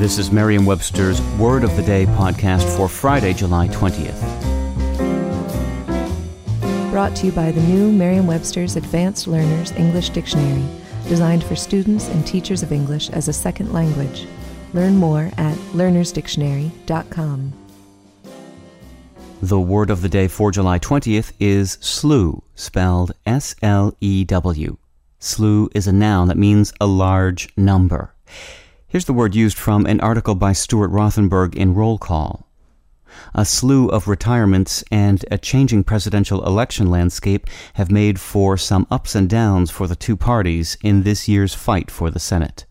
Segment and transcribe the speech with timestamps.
[0.00, 4.18] This is Merriam Webster's Word of the Day podcast for Friday, July 20th.
[6.90, 10.64] Brought to you by the new Merriam Webster's Advanced Learners English Dictionary,
[11.06, 14.26] designed for students and teachers of English as a second language.
[14.72, 17.52] Learn more at learnersdictionary.com.
[19.42, 24.78] The word of the day for July 20th is slew, spelled S L E W.
[25.18, 28.14] Slew is a noun that means a large number.
[28.90, 32.48] Here's the word used from an article by Stuart Rothenberg in Roll Call.
[33.32, 39.14] A slew of retirements and a changing presidential election landscape have made for some ups
[39.14, 42.66] and downs for the two parties in this year's fight for the Senate.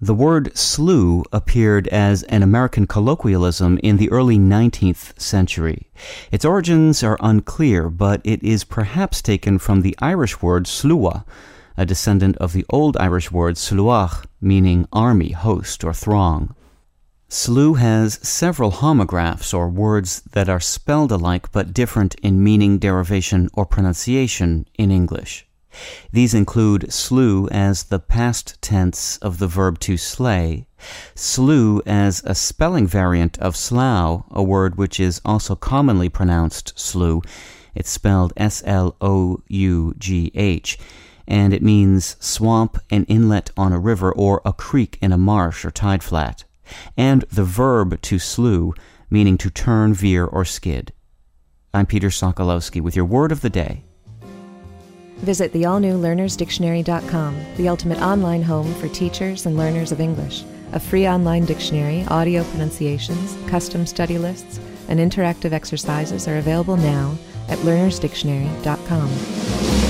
[0.00, 5.90] The word slew appeared as an American colloquialism in the early 19th century.
[6.30, 11.24] Its origins are unclear, but it is perhaps taken from the Irish word slua,
[11.80, 16.54] a descendant of the Old Irish word slúag, meaning army, host, or throng.
[17.30, 23.48] Slew has several homographs, or words that are spelled alike but different in meaning, derivation,
[23.54, 25.46] or pronunciation in English.
[26.12, 30.66] These include slew as the past tense of the verb to slay,
[31.14, 37.22] slew as a spelling variant of slough, a word which is also commonly pronounced slew.
[37.74, 40.78] It's spelled S L O U G H
[41.30, 45.64] and it means swamp, an inlet on a river, or a creek in a marsh
[45.64, 46.44] or tide flat,
[46.96, 48.74] and the verb to slew,
[49.08, 50.92] meaning to turn, veer, or skid.
[51.72, 53.84] I'm Peter Sokolowski with your word of the day.
[55.18, 60.42] Visit the all new learnersdictionary.com, the ultimate online home for teachers and learners of English.
[60.72, 67.16] A free online dictionary, audio pronunciations, custom study lists, and interactive exercises are available now
[67.48, 69.89] at learnersdictionary.com.